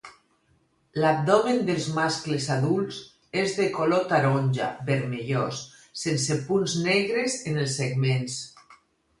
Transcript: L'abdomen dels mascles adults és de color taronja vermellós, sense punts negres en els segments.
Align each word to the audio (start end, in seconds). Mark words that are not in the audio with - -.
L'abdomen 1.01 1.59
dels 1.67 1.89
mascles 1.97 2.47
adults 2.55 2.97
és 3.41 3.53
de 3.59 3.67
color 3.77 4.09
taronja 4.15 4.71
vermellós, 4.89 5.63
sense 6.05 6.39
punts 6.49 6.77
negres 6.91 7.37
en 7.53 7.65
els 7.67 7.81
segments. 7.85 8.41